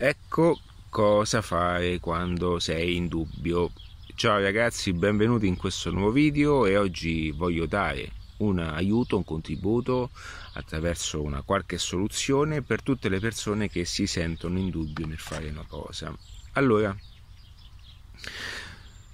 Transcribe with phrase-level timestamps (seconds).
[0.00, 0.60] Ecco
[0.90, 3.72] cosa fare quando sei in dubbio.
[4.14, 10.10] Ciao ragazzi, benvenuti in questo nuovo video e oggi voglio dare un aiuto, un contributo
[10.52, 15.48] attraverso una qualche soluzione per tutte le persone che si sentono in dubbio nel fare
[15.48, 16.16] una cosa.
[16.52, 16.96] Allora,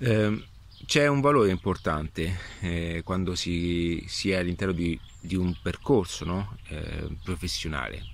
[0.00, 0.44] eh,
[0.84, 6.58] c'è un valore importante eh, quando si, si, è all'interno di, di un percorso no?
[6.68, 8.13] eh, professionale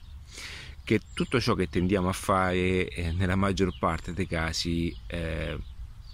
[0.91, 5.56] che tutto ciò che tendiamo a fare eh, nella maggior parte dei casi eh,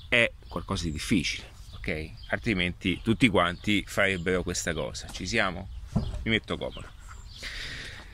[0.07, 1.47] è qualcosa di difficile,
[1.77, 2.11] ok?
[2.29, 5.09] Altrimenti tutti quanti farebbero questa cosa.
[5.09, 5.67] Ci siamo?
[5.95, 6.87] Mi metto comodo.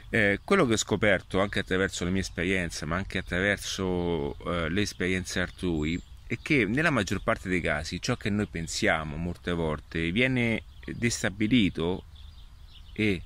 [0.09, 4.83] Eh, quello che ho scoperto anche attraverso la mia esperienza, ma anche attraverso eh, le
[4.83, 10.12] esperienze altrui, è che nella maggior parte dei casi ciò che noi pensiamo molte volte
[10.12, 12.05] viene destabilito
[12.92, 13.20] e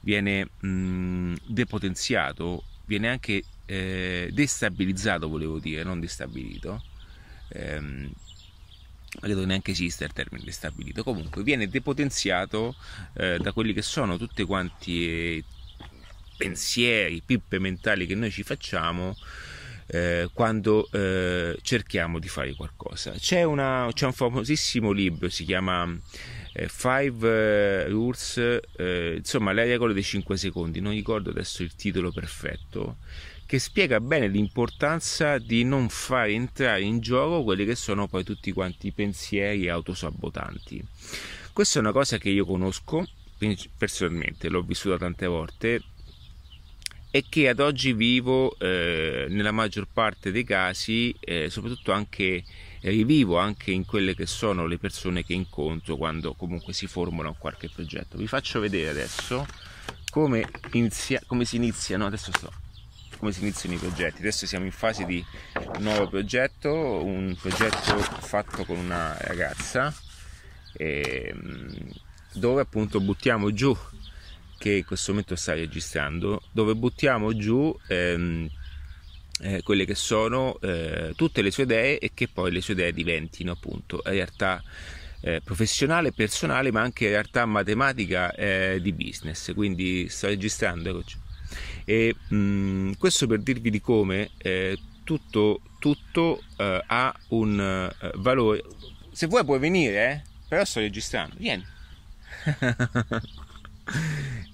[0.00, 6.82] viene mh, depotenziato, viene anche eh, destabilizzato, volevo dire, non destabilito.
[7.50, 8.10] Ehm,
[9.20, 12.76] credo neanche esista il termine destabilito, comunque viene depotenziato
[13.14, 15.44] eh, da quelli che sono tutti quanti eh,
[16.36, 19.16] pensieri, pippe mentali che noi ci facciamo
[19.86, 23.12] eh, quando eh, cerchiamo di fare qualcosa.
[23.12, 25.90] C'è, una, c'è un famosissimo libro, si chiama
[26.52, 32.10] Five eh, Rules, eh, insomma le regole dei 5 secondi, non ricordo adesso il titolo
[32.10, 32.96] perfetto,
[33.46, 38.52] che spiega bene l'importanza di non far entrare in gioco quelli che sono poi tutti
[38.52, 40.84] quanti i pensieri autosabotanti.
[41.52, 43.06] Questa è una cosa che io conosco
[43.76, 45.82] personalmente, l'ho vissuta tante volte
[47.10, 52.44] e che ad oggi vivo eh, nella maggior parte dei casi, eh, soprattutto anche
[52.90, 57.68] rivivo anche in quelle che sono le persone che incontro quando comunque si formano qualche
[57.68, 58.16] progetto.
[58.16, 59.46] Vi faccio vedere adesso
[60.10, 62.52] come, inizia, come si iniziano, adesso sto,
[63.18, 64.20] come si iniziano i progetti.
[64.20, 69.94] Adesso siamo in fase di un nuovo progetto, un progetto fatto con una ragazza
[70.74, 71.92] ehm,
[72.32, 73.76] dove appunto buttiamo giù
[74.58, 78.48] che in questo momento sta registrando, dove buttiamo giù ehm,
[79.40, 82.92] eh, quelle che sono eh, tutte le sue idee e che poi le sue idee
[82.92, 84.62] diventino appunto realtà
[85.20, 89.52] eh, professionale, personale, ma anche realtà matematica eh, di business.
[89.54, 91.16] Quindi sto registrando, eccoci.
[91.84, 98.62] E mh, mm, questo per dirvi di come eh, tutto, tutto eh, ha un valore.
[99.12, 101.34] Se vuoi puoi venire, però sto registrando.
[101.38, 101.64] Vieni.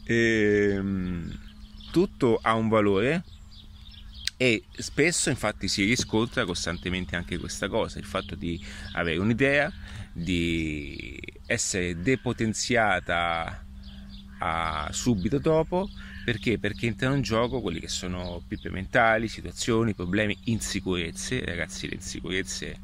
[0.06, 1.31] e, mh, mm,
[1.91, 3.22] tutto ha un valore
[4.37, 8.62] e spesso infatti si riscontra costantemente anche questa cosa, il fatto di
[8.93, 9.72] avere un'idea,
[10.12, 13.65] di essere depotenziata
[14.39, 15.89] a subito dopo,
[16.25, 16.59] perché?
[16.59, 22.78] Perché entrano in gioco quelli che sono pippe mentali, situazioni, problemi, insicurezze, ragazzi le insicurezze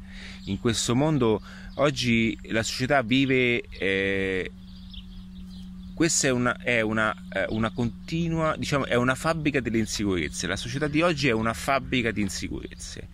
[0.45, 1.41] in questo mondo
[1.75, 4.51] oggi la società vive eh,
[6.01, 10.47] questa è una, è una, eh, una continua, diciamo, è una fabbrica delle insicurezze.
[10.47, 13.09] La società di oggi è una fabbrica di insicurezze.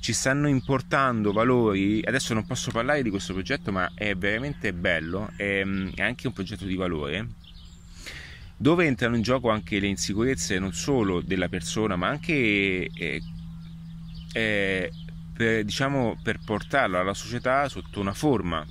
[0.00, 5.30] Ci stanno importando valori, adesso non posso parlare di questo progetto, ma è veramente bello,
[5.34, 7.26] è, mm, è anche un progetto di valore,
[8.54, 12.34] dove entrano in gioco anche le insicurezze non solo della persona, ma anche
[12.92, 13.22] eh,
[14.34, 14.92] eh,
[15.32, 18.62] per, diciamo, per portarlo alla società sotto una forma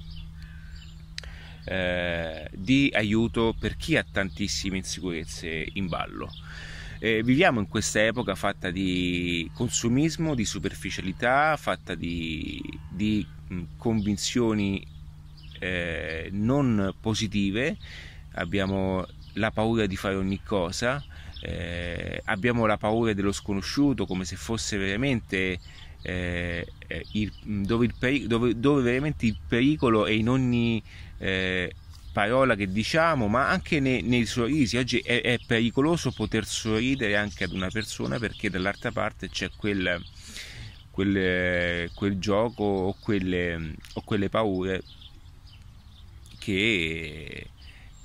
[1.65, 6.29] eh, di aiuto per chi ha tantissime insicurezze in ballo.
[6.99, 13.25] Eh, viviamo in questa epoca fatta di consumismo, di superficialità, fatta di, di
[13.77, 14.85] convinzioni
[15.59, 17.77] eh, non positive,
[18.33, 21.03] abbiamo la paura di fare ogni cosa,
[21.47, 25.59] eh, abbiamo la paura dello sconosciuto come se fosse veramente
[26.01, 26.65] eh,
[27.11, 30.81] il, dove, il dove, dove, veramente il pericolo è in ogni
[31.19, 31.71] eh,
[32.11, 34.77] parola che diciamo, ma anche nei, nei sorrisi.
[34.77, 40.01] Oggi è, è, pericoloso poter sorridere anche ad una persona perché dall'altra parte c'è quel,
[40.89, 44.83] quel, quel gioco o quelle, o quelle paure
[46.39, 47.47] che,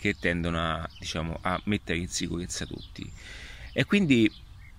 [0.00, 3.08] che tendono a, diciamo, a mettere in sicurezza tutti.
[3.73, 4.31] E quindi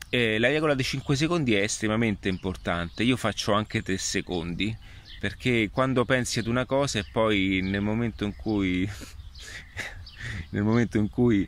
[0.09, 3.03] eh, la regola dei 5 secondi è estremamente importante.
[3.03, 4.75] Io faccio anche 3 secondi
[5.19, 8.89] perché quando pensi ad una cosa e poi nel momento in cui
[10.49, 11.47] nel momento in cui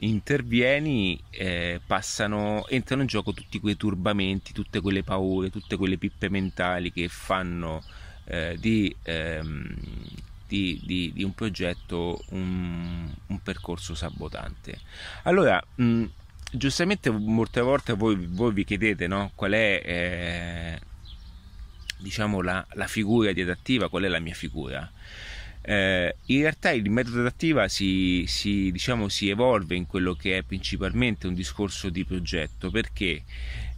[0.00, 6.28] intervieni eh, passano, entrano in gioco tutti quei turbamenti, tutte quelle paure, tutte quelle pippe
[6.28, 7.82] mentali che fanno
[8.24, 9.74] eh, di, ehm,
[10.48, 14.80] di, di, di, un progetto un, un percorso sabotante.
[15.24, 16.04] Allora, mh,
[16.50, 19.30] giustamente molte volte voi, voi vi chiedete no?
[19.34, 20.80] qual è eh,
[21.98, 24.90] diciamo la, la, figura di adattiva, qual è la mia figura.
[25.60, 30.42] Eh, in realtà il metodo adattiva si, si, diciamo, si, evolve in quello che è
[30.42, 33.22] principalmente un discorso di progetto perché,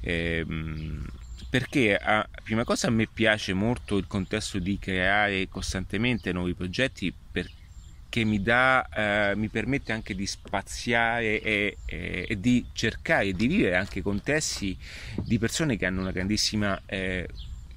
[0.01, 1.05] ehm,
[1.51, 7.13] perché a, prima cosa a me piace molto il contesto di creare costantemente nuovi progetti
[7.33, 13.49] perché mi, dà, eh, mi permette anche di spaziare e, e, e, di cercare di
[13.49, 14.79] vivere anche contesti
[15.17, 17.29] di persone che hanno una grandissima eh,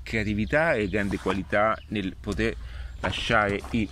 [0.04, 2.56] creatività e grande qualità nel poter
[3.00, 3.90] lasciare il,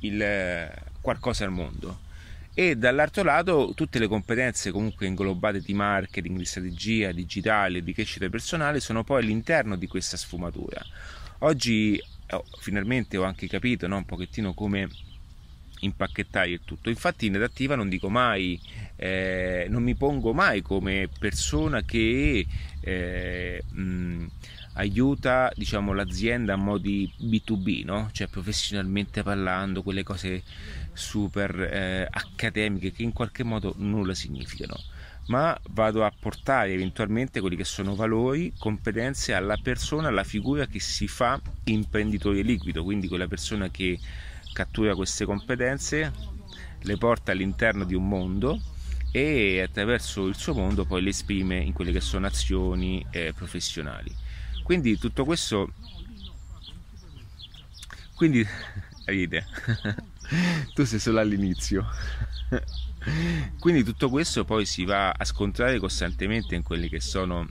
[0.00, 2.08] il, eh, qualcosa al mondo
[2.52, 8.28] e dall'altro lato tutte le competenze comunque inglobate di marketing, di strategia digitale, di crescita
[8.28, 10.84] personale sono poi all'interno di questa sfumatura.
[11.40, 12.00] Oggi
[12.30, 14.88] oh, finalmente ho anche capito no, un pochettino come
[15.80, 16.90] impacchettare il tutto.
[16.90, 18.60] Infatti in adattiva non dico mai,
[19.02, 22.46] eh, non mi pongo mai come persona che
[22.80, 24.26] eh, mh,
[24.74, 28.10] aiuta diciamo, l'azienda a modi B2B, no?
[28.12, 30.42] cioè professionalmente parlando, quelle cose
[30.92, 34.76] super eh, accademiche che in qualche modo nulla significano
[35.28, 40.80] ma vado a portare eventualmente quelli che sono valori, competenze alla persona, alla figura che
[40.80, 43.96] si fa imprenditore liquido, quindi quella persona che
[44.52, 46.12] cattura queste competenze,
[46.80, 48.60] le porta all'interno di un mondo
[49.12, 54.14] e attraverso il suo mondo poi le esprime in quelle che sono azioni eh, professionali.
[54.62, 55.72] Quindi tutto questo...
[58.14, 58.46] Quindi
[59.06, 59.46] ride,
[60.74, 61.86] tu sei solo all'inizio.
[63.58, 67.46] Quindi tutto questo poi si va a scontrare costantemente in quelli che sono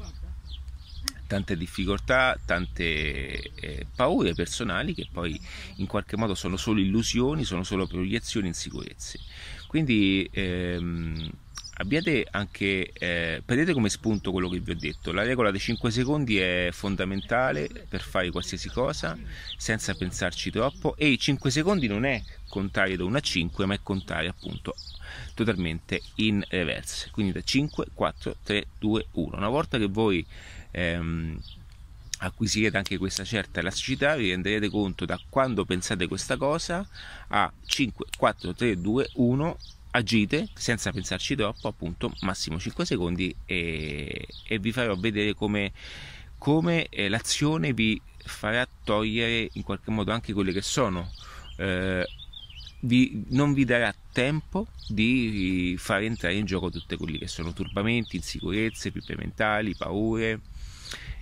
[1.29, 5.39] tante difficoltà, tante eh, paure personali che poi
[5.75, 9.19] in qualche modo sono solo illusioni, sono solo proiezioni, insicurezze.
[9.67, 11.31] Quindi ehm,
[11.79, 15.91] abbiate anche, eh, prendete come spunto quello che vi ho detto, la regola dei 5
[15.91, 19.17] secondi è fondamentale per fare qualsiasi cosa
[19.57, 23.73] senza pensarci troppo e i 5 secondi non è contare da 1 a 5 ma
[23.75, 24.75] è contare appunto
[25.33, 27.09] totalmente in reverse.
[27.11, 30.25] Quindi da 5 4 3 2 1 una volta che voi
[30.71, 31.39] ehm,
[32.19, 36.85] acquisirete anche questa certa elasticità vi renderete conto da quando pensate questa cosa
[37.29, 39.57] a 5 4 3 2 1
[39.91, 45.71] agite senza pensarci troppo appunto massimo 5 secondi e, e vi farò vedere come,
[46.37, 51.09] come eh, l'azione vi farà togliere in qualche modo anche quelle che sono
[51.57, 52.05] eh,
[52.81, 58.15] vi, non vi darà tempo di fare entrare in gioco tutti quelli che sono turbamenti,
[58.15, 60.39] insicurezze, pippe mentali, paure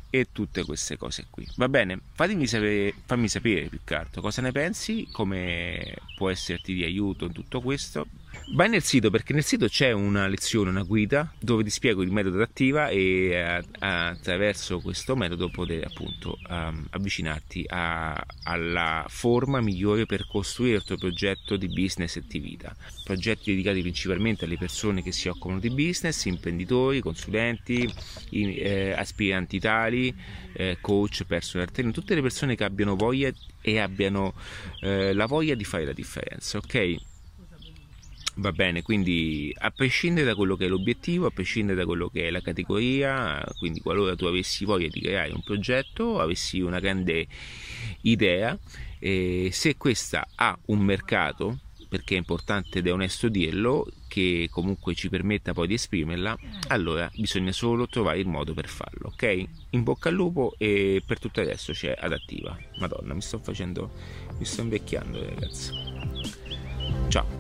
[0.09, 1.47] e tutte queste cose qui.
[1.55, 1.99] Va bene?
[2.13, 7.25] Fatemi sapere, fammi sapere più che altro cosa ne pensi, come può esserti di aiuto
[7.25, 8.07] in tutto questo.
[8.53, 12.11] Vai nel sito perché nel sito c'è una lezione, una guida dove ti spiego il
[12.11, 20.05] metodo attiva e eh, attraverso questo metodo poter appunto um, avvicinarti a, alla forma migliore
[20.05, 22.73] per costruire il tuo progetto di business e di vita.
[23.03, 27.93] Progetti dedicati principalmente alle persone che si occupano di business, imprenditori, consulenti,
[28.29, 30.15] eh, aspiranti tali,
[30.53, 33.29] eh, coach, personal trainer, tutte le persone che abbiano voglia
[33.59, 34.33] e abbiano
[34.79, 37.15] eh, la voglia di fare la differenza, ok?
[38.39, 42.27] Va bene, quindi a prescindere da quello che è l'obiettivo, a prescindere da quello che
[42.27, 47.25] è la categoria, quindi qualora tu avessi voglia di creare un progetto, avessi una grande
[48.01, 48.57] idea,
[48.99, 54.93] eh, se questa ha un mercato, perché è importante ed è onesto dirlo, che comunque
[54.93, 59.43] ci permetta poi di esprimerla, allora bisogna solo trovare il modo per farlo, ok?
[59.71, 62.55] In bocca al lupo e per tutto il resto c'è adattiva.
[62.77, 63.89] Madonna, mi sto facendo,
[64.37, 65.71] mi sto invecchiando ragazzi.
[67.07, 67.36] Ciao.